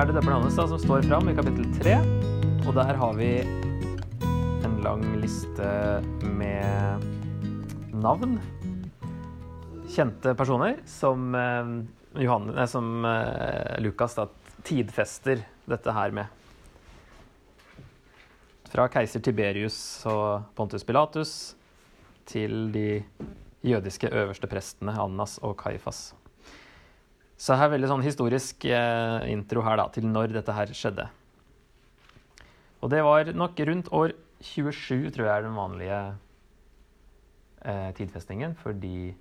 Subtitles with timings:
[0.00, 1.94] er det døperen Hannes som står fram i kapittel 3.
[2.64, 3.42] Og der har vi
[4.64, 5.66] en lang liste
[6.24, 7.04] med
[8.00, 8.38] navn.
[9.92, 11.72] Kjente personer som, eh,
[12.24, 14.24] Johanne, nei, som eh, Lukas da,
[14.64, 16.32] tidfester dette her med.
[18.72, 21.34] Fra keiser Tiberius og Pontus Pilatus
[22.24, 23.02] til de
[23.68, 26.14] jødiske øverste prestene Annas og Kaifas.
[27.40, 31.06] Så her er veldig sånn historisk eh, intro her da, til når dette her skjedde.
[32.84, 34.12] Og det var nok rundt år
[34.44, 36.00] 27, tror jeg er den vanlige
[37.64, 39.12] eh, tidfestingen, fordi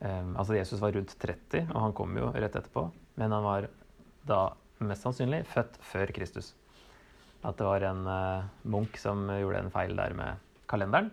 [0.00, 2.88] eh, Altså, Jesus var rundt 30, og han kom jo rett etterpå.
[3.20, 3.68] Men han var
[4.28, 4.40] da
[4.84, 6.54] mest sannsynlig født før Kristus.
[7.44, 10.40] At det var en eh, munk som gjorde en feil der med
[10.72, 11.12] kalenderen.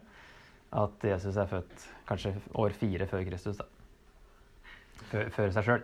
[0.71, 3.72] At Jesus er født kanskje år fire før Kristus, da.
[5.11, 5.83] Før, seg sjøl.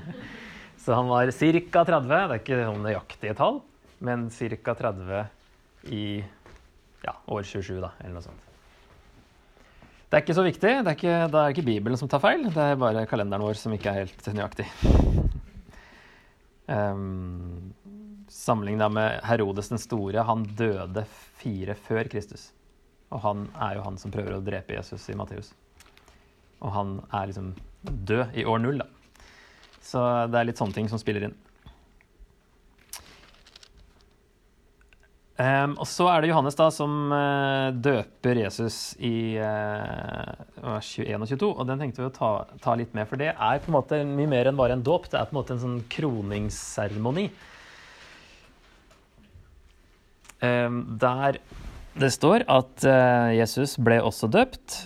[0.82, 1.84] Så han var ca.
[1.84, 2.08] 30.
[2.08, 3.60] Det er ikke sånn nøyaktige tall,
[4.04, 4.76] men ca.
[4.78, 6.04] 30 i
[7.04, 8.46] ja, år 27, da, eller noe sånt.
[10.10, 10.70] Det er ikke så viktig.
[10.82, 13.60] Det er ikke, det er ikke Bibelen som tar feil, det er bare kalenderen vår
[13.60, 14.68] som ikke er helt nøyaktig.
[16.70, 17.72] Um,
[18.30, 21.02] Sammenligna med Herodes den store, han døde
[21.40, 22.52] fire før Kristus.
[23.10, 25.50] Og han er jo han som prøver å drepe Jesus i Matteus.
[26.62, 27.48] Og han er liksom
[27.82, 28.88] død i år null, da.
[29.84, 31.38] Så det er litt sånne ting som spiller inn.
[35.40, 41.30] Um, og så er det Johannes da som uh, døper Jesus i uh, 21 og
[41.30, 41.48] 22.
[41.48, 44.02] Og den tenkte vi å ta, ta, litt med, for det er på en måte
[44.04, 45.08] mye mer enn bare en dåp.
[45.08, 47.30] Det er på en måte en sånn kroningsseremoni.
[50.44, 51.40] Um, der
[52.00, 54.82] det står at uh, Jesus ble også døpt.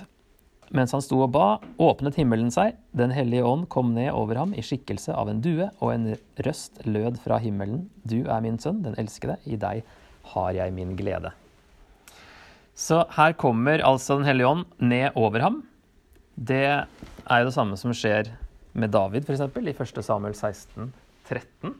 [0.75, 2.75] Mens han sto og ba, åpnet himmelen seg.
[2.99, 6.09] Den hellige ånd kom ned over ham i skikkelse av en due, og en
[6.43, 7.85] røst lød fra himmelen.
[8.03, 9.39] Du er min sønn, den elskede.
[9.47, 9.84] I deg
[10.34, 11.31] har jeg min glede.
[12.75, 15.63] Så her kommer altså Den hellige ånd ned over ham.
[16.34, 18.33] Det er jo det samme som skjer
[18.75, 20.03] med David, f.eks., i 1.
[20.03, 20.91] Samuel 16,
[21.31, 21.75] 13.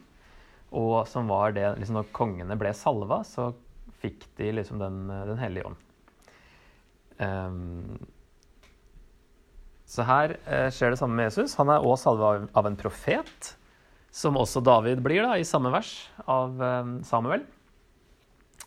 [0.71, 3.51] Og som var det liksom Når kongene ble salva, så
[3.99, 5.81] fikk de liksom Den, den hellige ånd.
[7.19, 7.99] Um,
[9.95, 11.55] så her eh, skjer det samme med Jesus.
[11.59, 13.51] Han er òg salva av, av, en profet,
[14.15, 15.91] som også David blir da, i samme vers
[16.27, 17.45] av eh, Samuel.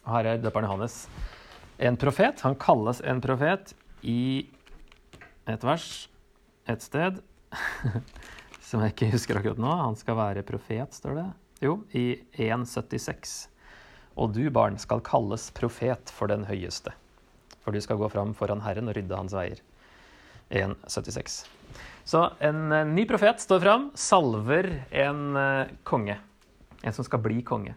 [0.08, 1.02] Her er døperen Johannes
[1.78, 2.40] en profet.
[2.40, 4.48] Han kalles en profet i
[5.48, 6.08] et vers
[6.68, 7.20] et sted
[8.68, 9.70] som jeg ikke husker akkurat nå.
[9.84, 11.28] Han skal være profet, står det.
[11.64, 13.38] Jo, i 176.
[14.18, 16.92] Og du, barn, skal kalles profet for den høyeste.
[17.62, 19.62] For du skal gå fram foran Herren og rydde hans veier.
[20.50, 21.42] 1,76.
[22.08, 26.16] Så en uh, ny profet står fram, salver en uh, konge.
[26.80, 27.74] En som skal bli konge.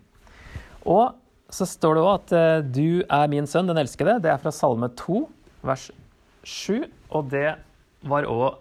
[0.88, 1.18] Og
[1.52, 4.22] så står det òg at uh, du er min sønn, den elskede.
[4.24, 5.26] Det er fra Salme 2,
[5.68, 5.90] vers
[6.48, 6.86] 7.
[7.12, 7.50] Og det
[8.08, 8.60] var òg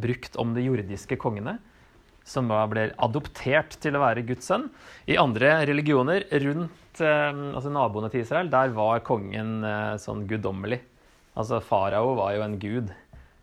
[0.00, 1.58] brukt om de jordiske kongene
[2.24, 4.64] som da ble adoptert til å være Guds sønn.
[5.04, 9.60] I andre religioner rundt altså naboene til Israel, der var kongen
[10.00, 10.80] sånn guddommelig.
[11.36, 12.94] Altså Farao var jo en gud.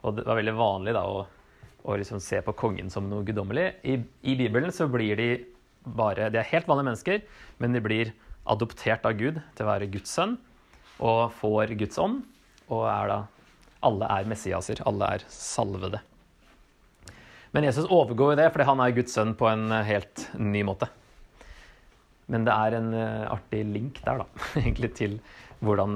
[0.06, 1.24] Og det var veldig vanlig da, å,
[1.88, 3.70] å liksom se på kongen som noe guddommelig.
[3.84, 5.30] I, I, Bibelen så blir de
[5.88, 7.22] bare De er helt vanlige mennesker,
[7.64, 8.12] men de blir
[8.48, 10.36] adoptert av Gud til å være Guds sønn
[10.98, 12.22] og får Guds ånd.
[12.68, 13.24] Og er da
[13.88, 14.82] Alle er messiaser.
[14.90, 16.02] Alle er salvede.
[17.56, 20.90] Men Jesus overgår det fordi han er Guds sønn på en helt ny måte.
[22.28, 25.20] Men det er en uh, artig link der, da, egentlig til
[25.64, 25.96] hvordan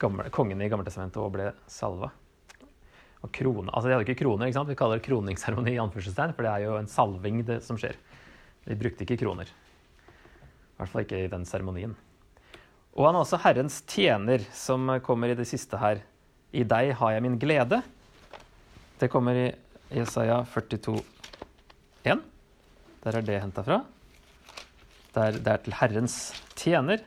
[0.00, 2.10] kongene kongen i Gammeltestamentet ble salva.
[3.20, 4.70] Og krone, altså De hadde ikke kroner, ikke sant?
[4.70, 7.98] vi kaller det kroningsseremoni, i anførselstegn, for det er jo en salving det, som skjer.
[8.64, 9.50] De brukte ikke kroner.
[9.50, 11.92] I hvert fall ikke i den seremonien.
[12.96, 16.00] Og han er også Herrens tjener, som kommer i det siste her.
[16.56, 17.82] I deg har jeg min glede.
[19.00, 19.46] Det kommer i
[19.94, 20.96] Jesaja 42,
[22.08, 22.24] 1.
[23.04, 23.82] Der er det henta fra.
[25.10, 26.18] Det er, det er til Herrens
[26.58, 27.04] tjener.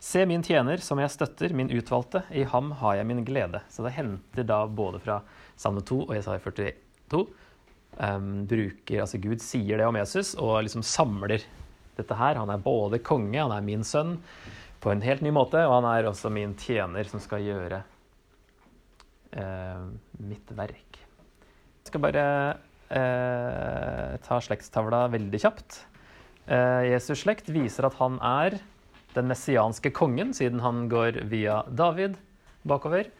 [0.00, 3.60] Se min tjener som jeg støtter, min utvalgte, i ham har jeg min glede.
[3.72, 5.20] Så det henter da både fra
[5.58, 6.72] Salme 2 og Jesaja 42.
[7.98, 11.42] Um, bruker, altså Gud sier det om Jesus og liksom samler
[11.98, 12.38] dette her.
[12.38, 14.18] Han er både konge, han er min sønn
[14.78, 17.82] på en helt ny måte, og han er også min tjener som skal gjøre
[19.34, 19.88] uh,
[20.22, 21.00] mitt verk.
[21.82, 22.24] Jeg skal bare
[22.92, 25.82] uh, ta slektstavla veldig kjapt.
[26.46, 28.60] Uh, Jesus' slekt viser at han er
[29.16, 32.20] den messianske kongen, siden han går via David
[32.68, 33.10] bakover.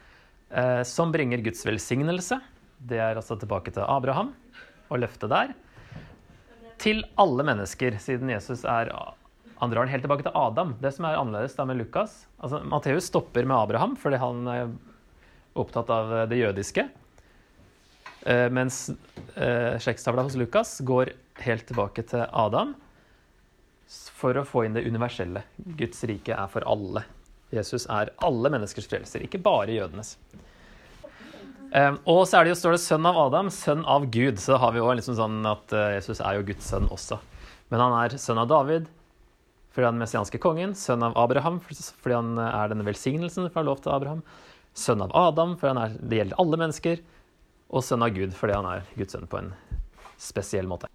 [0.50, 2.40] Eh, som bringer Guds velsignelse.
[2.78, 4.32] Det er altså tilbake til Abraham
[4.88, 5.54] og løftet der.
[6.78, 8.92] til alle mennesker, siden Jesus er
[9.58, 10.76] Han drar den helt tilbake til Adam.
[10.80, 14.68] Det som er annerledes da med Lukas altså Matteus stopper med Abraham fordi han er
[15.58, 16.88] opptatt av det jødiske.
[18.22, 18.90] Eh, mens
[19.34, 21.10] eh, slektstavla hos Lukas går
[21.42, 22.76] helt tilbake til Adam
[23.88, 25.42] for å få inn det universelle.
[25.56, 27.02] Guds rike er for alle.
[27.54, 30.16] Jesus er alle menneskers frelser, ikke bare jødenes.
[31.68, 34.40] Um, og så er det jo, står det 'sønn av Adam', 'sønn av Gud'.
[34.40, 37.18] Så har vi jo liksom sånn at uh, Jesus er jo Guds sønn også.
[37.68, 38.88] Men han er sønn av David
[39.78, 40.74] fordi han er den messianske kongen.
[40.74, 44.24] Sønn av Abraham fordi han eh, er denne velsignelsen fra lov til Abraham.
[44.74, 47.02] Sønn av Adam fordi er, det gjelder alle mennesker.
[47.70, 49.52] Og sønn av Gud fordi han er Guds sønn på en
[50.18, 50.90] spesiell måte.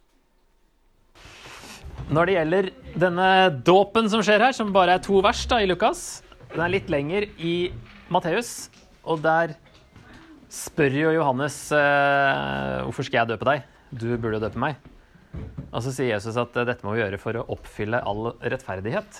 [2.11, 2.69] Når det gjelder
[2.99, 3.29] denne
[3.63, 6.23] dåpen som skjer her, som bare er to vers da, i Lukas
[6.53, 7.73] Den er litt lenger i
[8.13, 8.69] Matteus,
[9.09, 9.55] og der
[10.53, 13.63] spør jo Johannes eh, hvorfor skal jeg døpe deg?
[13.89, 14.75] Du burde døpe meg.
[15.71, 19.17] Og så sier Jesus at eh, dette må vi gjøre for å oppfylle all rettferdighet.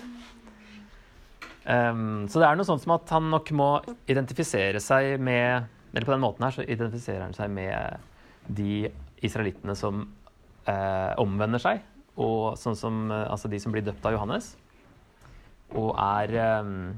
[1.66, 3.70] Um, så det er noe sånt som at han nok må
[4.12, 8.90] identifisere seg med Eller på den måten her så identifiserer han seg med de
[9.24, 10.04] israelittene som
[10.68, 11.82] uh, omvender seg.
[12.14, 14.52] Og sånn som uh, altså de som blir døpt av Johannes.
[15.74, 16.94] Og er um,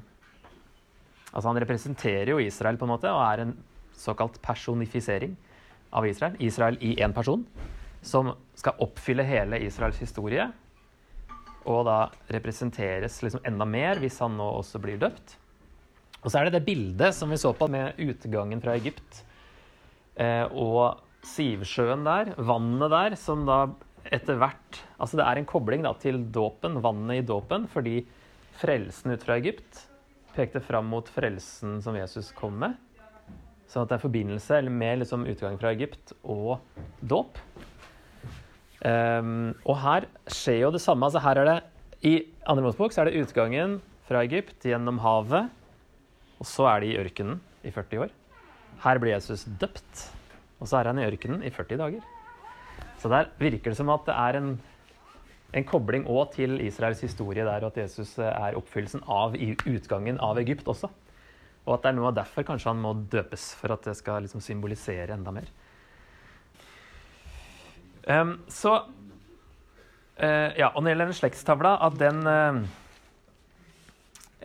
[1.35, 3.55] Altså han representerer jo Israel på en måte og er en
[3.95, 5.35] såkalt personifisering
[5.95, 6.35] av Israel.
[6.39, 7.43] Israel i én person,
[8.01, 10.47] som skal oppfylle hele Israels historie.
[11.65, 15.37] Og da representeres liksom enda mer hvis han nå også blir døpt.
[16.23, 19.21] Og så er det det bildet som vi så på med utgangen fra Egypt
[20.17, 23.65] eh, og Sivsjøen der, vannet der, som da
[24.13, 27.99] etter hvert Altså det er en kobling da til dåpen, vannet i dåpen, fordi
[28.61, 29.81] frelsen ut fra Egypt
[30.35, 32.75] pekte fram mot frelsen som Jesus kom med.
[33.71, 36.59] Sånn at det er forbindelse med liksom utgang fra Egypt og
[37.01, 37.39] dåp.
[38.85, 41.07] Um, og her skjer jo det samme.
[41.07, 41.57] altså her er det,
[42.05, 42.13] I
[42.45, 45.49] andre Mosebok er det utgangen fra Egypt gjennom havet.
[46.37, 48.13] Og så er de i ørkenen i 40 år.
[48.83, 50.05] Her blir Jesus døpt.
[50.59, 52.05] Og så er han i ørkenen i 40 dager.
[53.01, 54.51] Så der virker det som at det er en,
[55.55, 60.39] en kobling òg til Israels historie der, og at Jesus er oppfyllelsen av utgangen av
[60.41, 60.89] Egypt også.
[61.65, 64.43] Og at det er noe derfor kanskje han må døpes, for at det skal liksom
[64.43, 65.47] symbolisere enda mer.
[68.05, 72.59] Um, så uh, Ja, og når det gjelder den slektstavla, at den uh,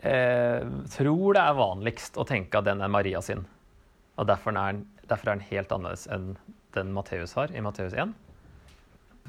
[0.07, 3.45] uh, tror det er vanligst å tenke at den er Maria sin.
[4.17, 6.33] Og derfor er den, derfor er den helt annerledes enn
[6.73, 8.15] den Matteus har i Matteus 1.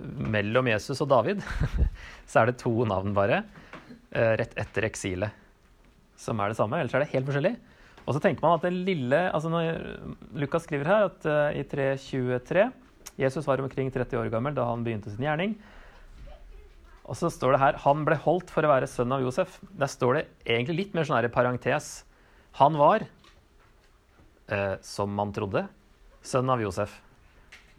[0.00, 1.42] Mellom Jesus og David
[2.30, 3.42] så er det to navn bare,
[4.12, 5.32] rett etter eksilet,
[6.20, 6.80] som er det samme.
[6.80, 7.52] Ellers er det helt forskjellig.
[8.02, 9.78] Og så tenker man at det lille altså når
[10.40, 12.66] Lukas skriver her at uh, i 3.23
[13.20, 15.54] Jesus var omkring 30 år gammel da han begynte sin gjerning.
[17.02, 19.58] Og så står det her han ble holdt for å være sønn av Josef.
[19.70, 22.06] Der står det egentlig litt mer sånn her parentes.
[22.58, 23.04] Han var,
[24.48, 25.66] eh, som man trodde,
[26.24, 26.94] sønn av Josef.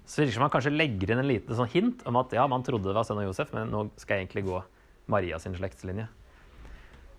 [0.04, 2.44] Så virker det som man kanskje legger inn en liten sånn hint om at ja,
[2.52, 4.60] man trodde det var sønn av Josef, men nå skal jeg egentlig gå
[5.12, 6.10] Maria sin slektslinje.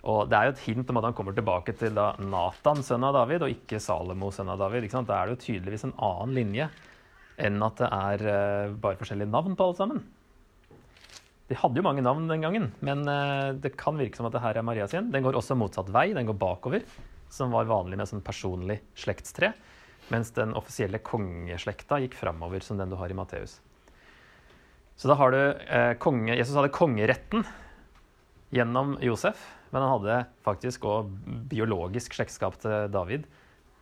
[0.05, 3.07] Og Det er jo et hint om at han kommer tilbake til da Nathan, sønn
[3.09, 4.91] av David, og ikke Salomo, sønn av David.
[4.93, 6.69] Da er det jo tydeligvis en annen linje
[7.41, 10.05] enn at det er uh, bare forskjellige navn på alle sammen.
[11.49, 14.45] De hadde jo mange navn den gangen, men uh, det kan virke som at det
[14.45, 15.09] her er Maria sin.
[15.13, 16.85] Den går også motsatt vei, den går bakover,
[17.33, 19.55] som var vanlig med sånn personlig slektstre.
[20.13, 23.59] Mens den offisielle kongeslekta gikk framover, som den du har i Matteus.
[24.97, 27.47] Så da har du eh, konge, Jesus hadde kongeretten
[28.55, 29.41] gjennom Josef.
[29.75, 31.09] Men han hadde faktisk òg
[31.51, 33.25] biologisk slektskap til David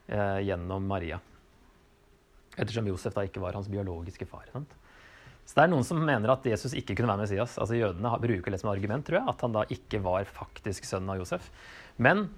[0.08, 1.18] eh, gjennom Maria.
[2.56, 4.46] Ettersom Josef da ikke var hans biologiske far.
[4.54, 4.72] Sant?
[5.44, 7.58] Så det er noen som mener at Jesus ikke kunne være Messias.
[7.60, 11.10] Altså Jødene bruker det som argument, tror jeg, at han da ikke var faktisk sønn
[11.12, 11.50] av Josef.
[12.00, 12.28] Men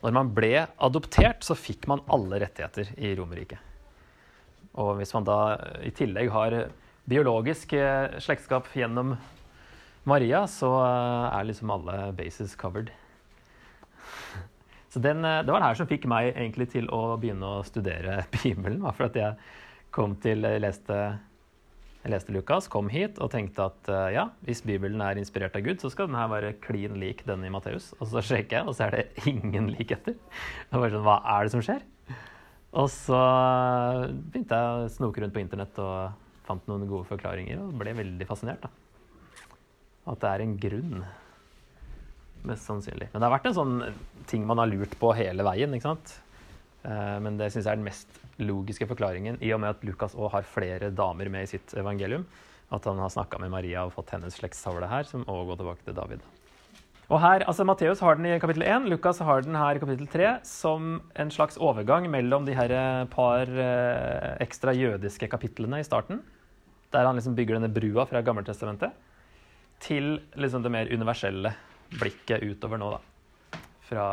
[0.00, 3.58] når man ble adoptert, så fikk man alle rettigheter i Romerriket.
[4.80, 5.40] Og hvis man da
[5.84, 6.56] i tillegg har
[7.10, 9.16] biologisk eh, slektskap gjennom
[10.08, 12.92] Maria, så eh, er liksom alle bases covered.
[14.90, 17.66] Så den, eh, Det var det her som fikk meg egentlig til å begynne å
[17.66, 18.80] studere Bibelen.
[18.94, 19.36] For at jeg
[19.94, 20.96] kom til, leste,
[22.00, 25.64] jeg leste Lukas, kom hit og tenkte at eh, ja, hvis Bibelen er inspirert av
[25.66, 27.90] Gud, så skal den her være klin lik denne i Matteus.
[27.98, 29.04] Og så sjekker jeg, og så er det
[29.34, 30.16] ingen likheter.
[30.16, 31.84] Det bare sånn, Hva er det som skjer?
[32.80, 33.20] Og så
[34.32, 36.16] begynte jeg å snoke rundt på internett og
[36.46, 38.64] fant noen gode forklaringer og ble veldig fascinert.
[38.64, 39.50] da.
[40.08, 41.04] At det er en grunn.
[42.48, 43.10] Mest sannsynlig.
[43.10, 43.76] Men det har vært en sånn
[44.30, 45.74] ting man har lurt på hele veien.
[45.76, 46.14] ikke sant?
[46.82, 50.16] Eh, men det syns jeg er den mest logiske forklaringen, i og med at Lukas
[50.16, 52.26] òg har flere damer med i sitt evangelium.
[52.70, 55.86] At han har snakka med Maria og fått hennes slektstavle her, som også går tilbake
[55.88, 56.26] til David.
[57.10, 60.06] Og her, altså Matteus har den i kapittel 1, Lukas har den her i kapittel
[60.06, 62.70] 3 som en slags overgang mellom de her
[63.10, 66.22] par eh, ekstra jødiske kapitlene i starten,
[66.94, 68.94] der han liksom bygger denne brua fra Gammeltestamentet,
[69.82, 71.50] til liksom det mer universelle
[71.98, 73.58] blikket utover nå, da.
[73.90, 74.06] Fra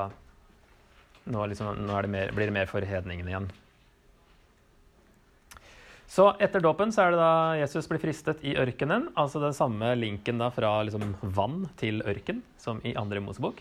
[1.28, 3.50] Nå, liksom, nå det mer, blir det mer for hedningene igjen.
[6.08, 9.10] Så etter dåpen så er det da Jesus blir fristet i ørkenen.
[9.20, 13.60] Altså den samme linken da fra liksom vann til ørken som i andre Mosebok.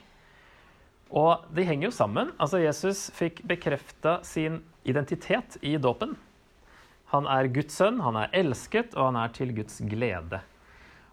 [1.11, 2.31] Og de henger jo sammen.
[2.39, 6.15] Altså Jesus fikk bekrefta sin identitet i dåpen.
[7.11, 10.41] Han er Guds sønn, han er elsket, og han er til Guds glede.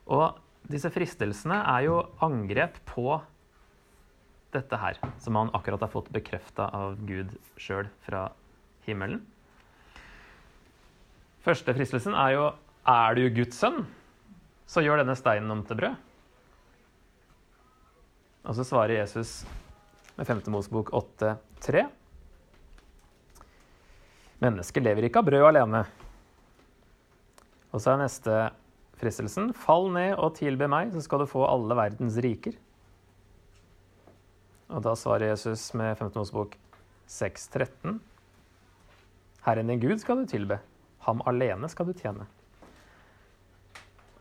[0.10, 0.38] Og
[0.70, 3.20] disse fristelsene er jo angrep på
[4.54, 8.28] dette her, som han akkurat har fått bekrefta av Gud sjøl fra
[8.88, 9.22] himmelen.
[11.44, 12.46] Første fristelsen er jo
[12.88, 13.86] Er du Guds sønn,
[14.68, 15.96] så gjør denne steinen om til brød.
[18.44, 19.46] Og så svarer Jesus
[20.18, 20.42] med 5.
[20.52, 21.86] Mosebok 8,3.
[24.44, 25.86] Mennesket lever ikke av brød alene.
[27.72, 28.42] Og så er neste
[29.00, 29.54] fristelsen.
[29.56, 32.58] Fall ned og tilbe meg, så skal du få alle verdens riker.
[34.72, 36.14] Og da svarer Jesus med 5.
[36.16, 36.56] Mosebok
[37.10, 38.00] 6,13.
[39.44, 40.60] Herren din Gud skal du tilbe.
[41.04, 42.28] Ham alene skal du tjene.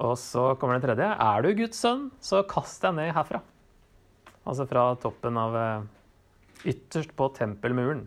[0.03, 1.07] Og så kommer den tredje.
[1.07, 3.43] Er du Guds sønn, så kast deg ned herfra.
[4.43, 5.85] Altså fra toppen av eh,
[6.73, 8.05] Ytterst på tempelmuren.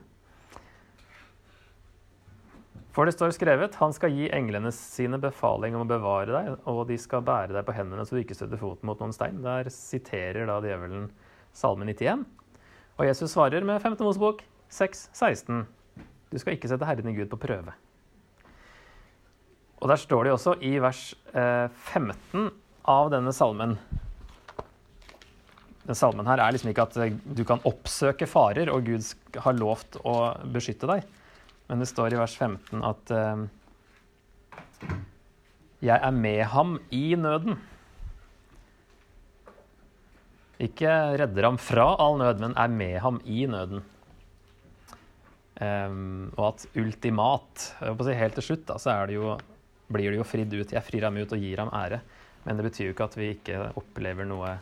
[2.96, 6.86] For det står skrevet, han skal gi englene sine befaling om å bevare deg, og
[6.88, 9.42] de skal bære deg på hendene så du ikke støtter foten mot noen stein.
[9.44, 11.10] Der siterer da djevelen
[11.56, 12.26] Salme 91.
[13.00, 13.98] Og Jesus svarer med 5.
[14.04, 15.66] Mosebok 6, 16.
[16.32, 17.74] Du skal ikke sette Herren i Gud på prøve.
[19.80, 22.50] Og der står det også i vers 15 eh,
[22.90, 23.76] av denne salmen
[25.86, 29.12] Den salmen her er liksom ikke at eh, du kan oppsøke farer, og Gud
[29.46, 30.16] har lovt å
[30.52, 31.06] beskytte deg.
[31.70, 33.46] Men det står i vers 15 at uh,
[35.86, 37.58] jeg er med ham i nøden.
[40.64, 43.84] Ikke redder ham fra all nød, men er med ham i nøden.
[45.56, 49.36] Um, og at ultimat, si helt til slutt, da, så det jo
[49.92, 50.74] blir det jo fridd ut.
[50.74, 52.02] Jeg frir ham ut og gir ham ære.
[52.46, 54.58] Men det betyr jo ikke at vi ikke opplever noe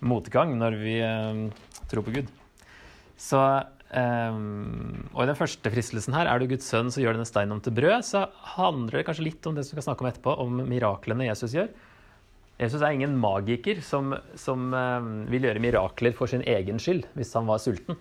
[0.00, 1.44] motgang når vi um,
[1.90, 2.32] tror på Gud.
[3.20, 3.42] Så
[3.90, 7.56] Um, Og i den første fristelsen her, er du Guds sønn, så gjør denne steinen
[7.56, 10.10] om til brød, så handler det kanskje litt om det som vi skal snakke om
[10.12, 11.72] etterpå, om miraklene Jesus gjør.
[12.60, 17.32] Jesus er ingen magiker som, som eh, vil gjøre mirakler for sin egen skyld, hvis
[17.38, 17.96] han var sulten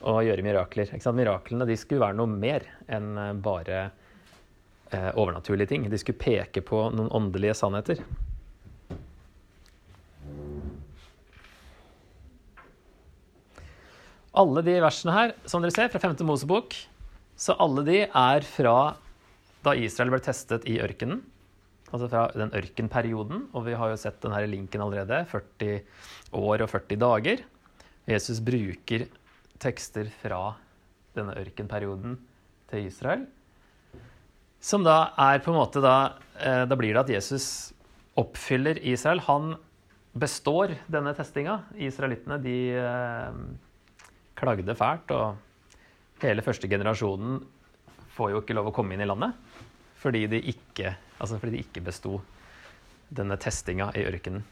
[0.00, 0.90] og gjøre mirakler.
[1.14, 3.84] Miraklene de skulle være noe mer enn eh, bare
[4.90, 5.86] eh, overnaturlige ting.
[5.86, 8.02] De skulle peke på noen åndelige sannheter.
[14.40, 16.18] Alle de versene her, som dere ser, fra 5.
[16.26, 16.74] Mosebok,
[17.38, 18.96] så alle de er fra
[19.62, 21.22] da Israel ble testet i ørkenen.
[21.90, 23.48] Altså fra den ørkenperioden.
[23.54, 25.24] Og vi har jo sett denne linken allerede.
[25.30, 25.80] 40
[26.38, 27.42] år og 40 dager.
[28.10, 29.06] Jesus bruker
[29.60, 30.54] tekster fra
[31.16, 32.16] denne ørkenperioden
[32.70, 33.26] til Israel.
[34.60, 35.96] Som da er på en måte da
[36.36, 37.72] eh, Da blir det at Jesus
[38.20, 39.22] oppfyller Israel.
[39.26, 39.54] Han
[40.12, 41.62] består denne testinga.
[41.74, 43.40] Israelittene de eh,
[44.38, 47.40] klagde fælt, og hele første generasjonen
[48.16, 49.36] får jo ikke lov å komme inn i landet
[50.00, 52.18] fordi de ikke, altså fordi de ikke besto
[53.10, 54.44] denne testinga i ørkenen.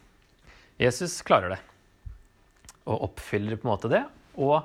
[0.79, 1.59] Jesus klarer det,
[2.87, 4.05] og oppfyller på en måte det.
[4.39, 4.61] Og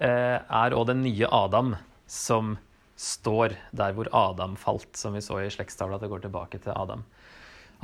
[0.00, 1.74] eh, er òg den nye Adam
[2.08, 2.56] som
[2.98, 6.00] står der hvor Adam falt, som vi så i slektstavla.
[6.00, 7.04] Det går tilbake til Adam.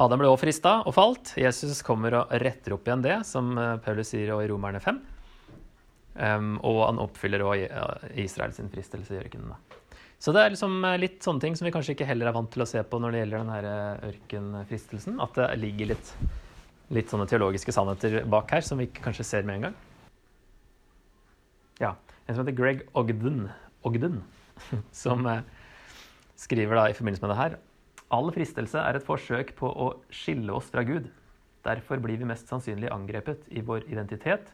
[0.00, 1.34] Adam ble også frista og falt.
[1.38, 5.02] Jesus kommer og retter opp igjen det, som eh, Paulus sier i Romerne 5.
[6.14, 9.50] Um, og han oppfyller også Israels fristelse i ørkenen.
[10.24, 12.48] Så det er liksom eh, litt sånne ting som vi kanskje ikke heller er vant
[12.52, 15.18] til å se på når det gjelder den eh, ørkenfristelsen.
[15.20, 16.12] At det ligger litt,
[16.96, 19.76] litt, sånne teologiske sannheter bak her som vi ikke kanskje ser med en gang.
[21.82, 21.92] Ja,
[22.24, 23.50] En som heter Greg Ogden,
[23.84, 24.22] Ogden
[25.04, 25.44] som eh,
[26.40, 27.58] skriver da i forbindelse med det her
[28.14, 31.08] All fristelse er et forsøk på å skille oss fra Gud.
[31.66, 34.52] Derfor blir vi mest sannsynlig angrepet i vår identitet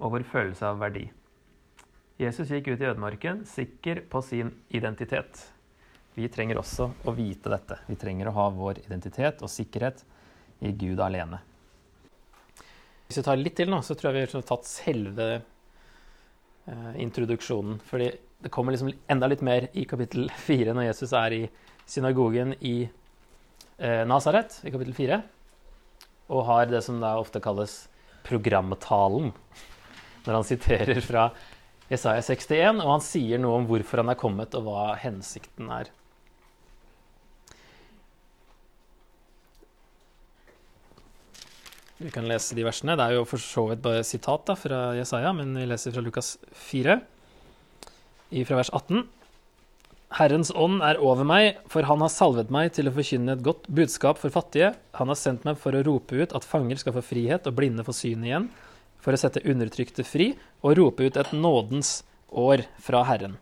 [0.00, 1.04] og vår følelse av verdi.
[2.22, 5.40] Jesus gikk ut i ødemarken sikker på sin identitet.
[6.14, 7.80] Vi trenger også å vite dette.
[7.88, 10.04] Vi trenger å ha vår identitet og sikkerhet
[10.62, 11.40] i Gud alene.
[13.06, 17.80] Hvis vi tar litt til nå, så tror jeg vi har tatt selve eh, introduksjonen.
[17.88, 18.10] Fordi
[18.42, 21.42] det kommer liksom enda litt mer i kapittel fire når Jesus er i
[21.88, 25.18] synagogen i eh, Nasaret i kapittel 4,
[26.32, 27.82] og har det som da ofte kalles
[28.26, 29.32] programtalen,
[30.22, 31.26] når han siterer fra
[31.92, 35.90] Jesaja 61, og han sier noe om hvorfor han er kommet, og hva hensikten er.
[42.02, 42.96] Vi kan lese de versene.
[42.98, 46.02] Det er jo for så vidt bare sitat da, fra Jesaja, men vi leser fra
[46.02, 46.34] Lukas
[46.64, 46.96] 4,
[48.32, 49.04] fra vers 18.
[50.12, 53.68] Herrens ånd er over meg, for han har salvet meg til å forkynne et godt
[53.72, 54.72] budskap for fattige.
[54.98, 57.86] Han har sendt meg for å rope ut at fanger skal få frihet og blinde
[57.86, 58.50] få syn igjen,
[59.02, 60.32] for å sette undertrykte fri
[60.62, 63.36] og rope ut et nådens år fra Herren.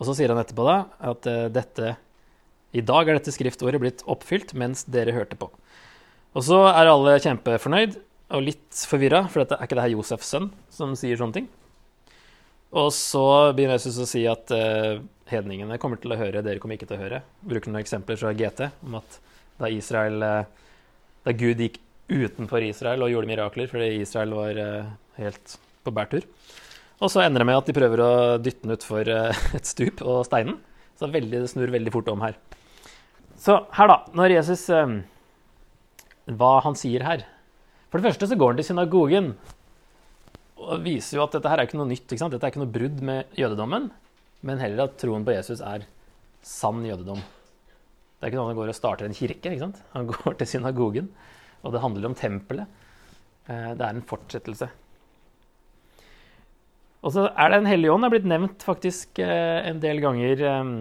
[0.00, 0.78] Og så sier han etterpå da
[1.12, 1.94] at uh, dette
[2.72, 5.50] i dag er dette skriftordet blitt oppfylt mens dere hørte på.
[6.38, 7.96] Og så er alle kjempefornøyd
[8.30, 11.48] og litt forvirra, for dette er ikke det her Josefs sønn som sier sånne ting.
[12.70, 16.78] Og så begynner Jesus å si at uh, hedningene kommer til å høre, dere kommer
[16.78, 17.22] ikke til å høre.
[17.42, 19.18] Bruker noen eksempler fra GT om at
[19.60, 20.68] da Israel uh,
[21.20, 21.74] Da Gud gikk
[22.10, 24.90] utenfor Israel og gjorde mirakler fordi Israel var uh,
[25.20, 26.26] helt på bærtur.
[27.00, 28.12] Og så ender det med at de prøver å
[28.42, 29.08] dytte den utfor
[29.56, 30.58] et stup og steinen.
[31.00, 32.36] Så veldig, det snur veldig fort om her.
[33.40, 34.02] Så her, da.
[34.12, 34.66] Når Jesus
[36.28, 37.24] hva han sier her.
[37.90, 39.32] For det første så går han til synagogen
[40.60, 42.06] og viser jo at dette her er ikke noe nytt.
[42.06, 42.34] Ikke sant?
[42.34, 43.88] Dette er ikke noe brudd med jødedommen,
[44.46, 45.86] men heller at troen på Jesus er
[46.44, 47.20] sann jødedom.
[47.20, 49.48] Det er ikke noe han går og starter en kirke.
[49.48, 49.80] ikke sant?
[49.94, 51.08] Han går til synagogen,
[51.62, 52.80] og det handler om tempelet.
[53.46, 54.70] Eh, det er en fortsettelse.
[57.00, 60.42] Og så er det Den hellige ånd er blitt nevnt faktisk eh, en del ganger
[60.60, 60.74] um,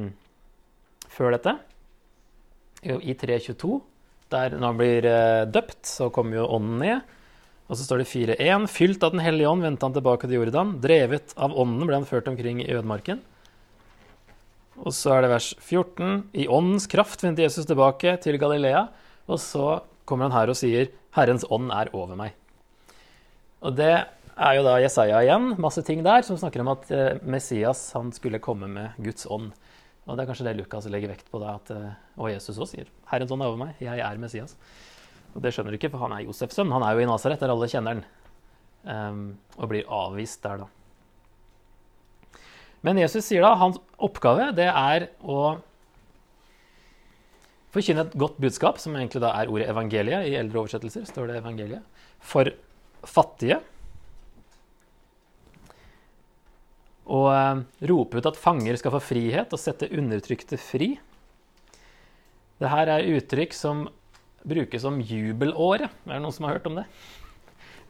[1.07, 1.55] før dette.
[2.83, 3.79] I 322
[4.29, 7.15] der når han blir eh, døpt, så kommer jo ånden ned.
[7.69, 10.77] Og så står det 4.1.: Fylt av Den hellige ånd vendte han tilbake til Jordan.
[10.82, 13.21] Drevet av ånden ble han ført omkring i ødemarken.
[14.80, 16.30] Og så er det vers 14.
[16.34, 18.88] I åndens kraft vendte Jesus tilbake til Galilea.
[19.30, 22.36] Og så kommer han her og sier, 'Herrens ånd er over meg'.
[23.62, 23.93] Og det
[24.39, 28.12] er jo da Jesaja igjen, masse ting der som snakker om at eh, Messias han
[28.15, 29.52] skulle komme med Guds ånd.
[30.08, 32.72] Og det er kanskje det Lukas legger vekt på, da, at, eh, og Jesus også
[32.72, 32.88] sier.
[33.12, 34.56] Herrens ånd er over meg, jeg er Messias.
[35.36, 36.72] Og det skjønner du ikke, for han er Josefs sønn.
[36.74, 38.06] Han er jo i Nasaret, der alle kjenner han.
[38.80, 39.24] Um,
[39.60, 42.39] og blir avvist der, da.
[42.82, 45.60] Men Jesus sier da hans oppgave det er å
[47.73, 50.29] forkynne et godt budskap, som egentlig da er ordet evangeliet.
[50.29, 52.05] I eldre oversettelser står det evangeliet.
[52.19, 52.49] For
[53.08, 53.60] fattige.
[57.10, 60.93] og eh, rope ut at fanger skal få frihet og sette undertrykte fri.
[62.60, 63.88] Dette er uttrykk som
[64.47, 65.89] brukes om jubelåret.
[66.05, 66.86] Er det noen som har hørt om det?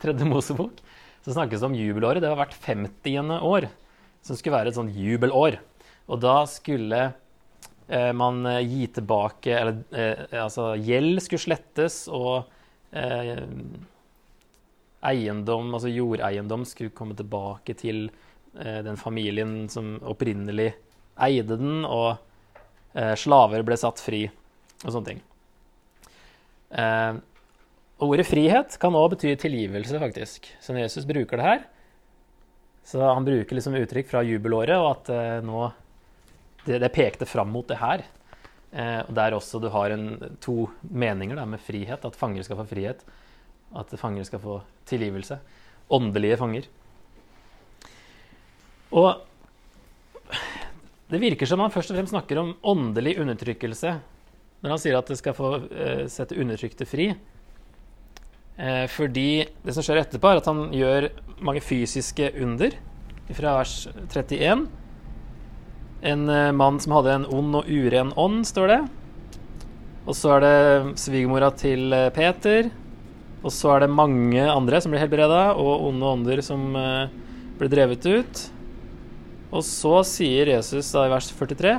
[0.02, 0.80] Tredje Mosebok.
[1.26, 2.24] Så snakkes det om jubelåret.
[2.24, 3.34] Det var hvert 50.
[3.44, 3.68] år
[4.26, 5.60] som skulle være et sånt jubelår.
[6.10, 7.10] Og da skulle
[8.14, 12.50] man eh, gi tilbake Eller eh, altså gjeld skulle slettes, og
[12.94, 13.46] eh,
[15.10, 18.10] eiendom, altså jordeiendom, skulle komme tilbake til
[18.58, 20.72] Eh, den familien som opprinnelig
[21.22, 22.18] eide den, og
[22.98, 24.24] eh, slaver ble satt fri,
[24.82, 25.20] og sånne ting.
[26.74, 27.20] Eh,
[28.06, 30.50] ordet frihet kan òg bety tilgivelse, faktisk.
[30.64, 31.68] Så når Jesus bruker det her,
[32.90, 35.68] så han bruker liksom uttrykk fra jubelåret, og at nå
[36.66, 38.04] det, det, pekte fram mot det her.
[38.72, 42.06] Eh, og der også du har en, to meninger da, med frihet.
[42.06, 43.02] At fanger skal få frihet.
[43.76, 45.40] At fanger skal få tilgivelse.
[45.90, 46.70] Åndelige fanger.
[48.90, 49.26] Og
[51.10, 53.98] det virker som han først og fremst snakker om åndelig undertrykkelse
[54.60, 57.08] når han sier at det skal få eh, sette undertrykte fri.
[58.60, 61.08] Eh, fordi det som skjer etterpå, er at han gjør
[61.46, 62.76] mange fysiske under.
[63.30, 63.76] Fra vers
[64.10, 64.66] 31.
[66.06, 68.80] En uh, mann som hadde en ond og uren ånd, står det.
[70.06, 72.70] Og så er det svigermora til Peter.
[73.44, 76.72] Og så er det mange andre som blir helbreda, og onde ånder som
[77.60, 78.42] blir drevet ut.
[79.50, 81.78] Og så sier Jesus da i vers 43.: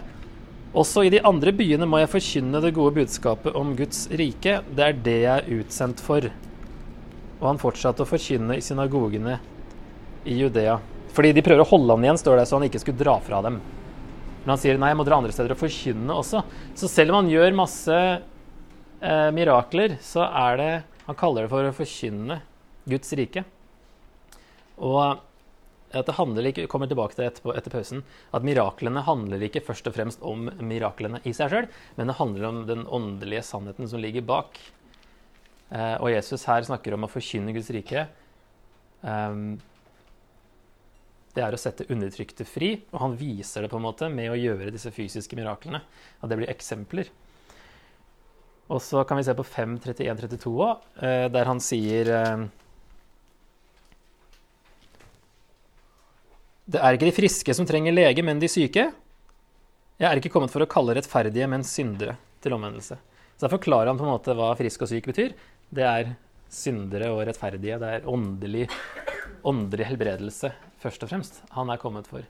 [0.70, 4.60] Også i de andre byene må jeg forkynne det gode budskapet om Guds rike.
[4.70, 6.26] Det er det jeg er utsendt for.
[7.40, 9.38] Og han fortsatte å forkynne i synagogene
[10.26, 10.78] i Judea.
[11.14, 13.40] Fordi de prøver å holde han igjen, står det, så han ikke skulle dra fra
[13.46, 13.58] dem.
[14.50, 16.40] Men han sier nei, jeg må dra andre steder og forkynne også.
[16.74, 20.70] Så selv om han gjør masse eh, mirakler, så er det
[21.06, 22.40] Han kaller det for å forkynne
[22.90, 23.44] Guds rike.
[24.82, 25.22] Og
[25.94, 28.02] at det handler ikke, kommer tilbake til etterpå, etter pausen,
[28.34, 32.50] at miraklene handler ikke først og fremst om miraklene i seg sjøl, men det handler
[32.50, 34.58] om den åndelige sannheten som ligger bak.
[35.70, 38.08] Eh, og Jesus her snakker om å forkynne Guds rike.
[39.06, 39.60] Um,
[41.34, 44.38] det er å sette undertrykte fri, og han viser det på en måte med å
[44.38, 45.82] gjøre disse fysiske miraklene.
[46.18, 47.10] At det blir eksempler.
[48.70, 50.88] Og så kan vi se på 5.31-32 òg,
[51.34, 52.48] der han sier eh,
[56.70, 58.84] Det er ikke de friske som trenger lege, men de syke.
[59.98, 62.14] Jeg er ikke kommet for å kalle rettferdige, men syndere
[62.44, 62.98] til omvendelse.
[63.34, 65.34] Så Der forklarer han på en måte hva frisk og syk betyr.
[65.66, 66.12] Det er
[66.46, 67.80] syndere og rettferdige.
[67.82, 68.68] Det er åndelig,
[69.46, 72.26] åndelig helbredelse, først og fremst, han er kommet for.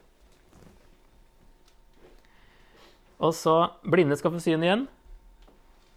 [3.21, 4.87] Og så blinde skal få syn igjen.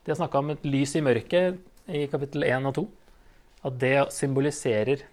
[0.04, 1.56] De har snakka om et lys i mørket
[1.88, 2.84] i kapittel 1 og 2.
[3.64, 5.06] At det symboliserer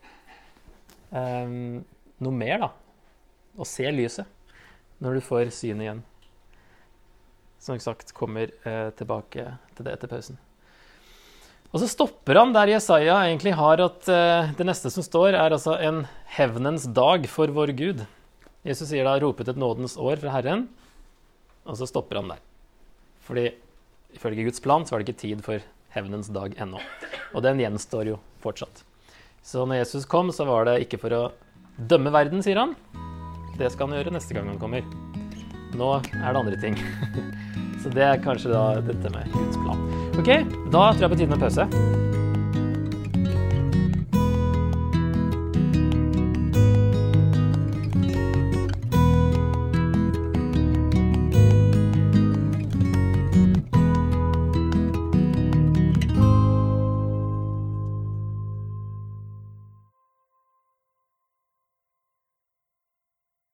[1.09, 1.79] um,
[2.19, 2.71] noe mer, da.
[3.55, 4.27] Å se lyset
[5.01, 6.03] når du får syn igjen.
[7.61, 9.45] Som sagt kommer eh, tilbake
[9.77, 10.39] til det etter pausen.
[11.71, 15.55] Og så stopper han der Jesaja egentlig har at eh, det neste som står, er
[15.55, 16.03] altså en
[16.35, 18.03] hevnens dag for vår Gud.
[18.67, 20.67] Jesus sier da 'ropet et nådens år fra Herren',
[21.65, 22.41] og så stopper han der.
[23.23, 23.53] Fordi
[24.13, 25.63] ifølge Guds plan så var det ikke tid for
[25.95, 26.81] hevnens dag ennå.
[27.33, 28.83] Og den gjenstår jo fortsatt.
[29.41, 31.23] Så når Jesus kom, så var det ikke for å
[31.79, 32.75] dømme verden, sier han.
[33.57, 34.83] Det skal han gjøre neste gang han kommer.
[35.71, 36.75] Nå er det andre ting.
[37.81, 39.79] Så det er kanskje da dette med Guds plan.
[40.21, 40.29] Ok,
[40.71, 41.65] da tror jeg på tide med pause.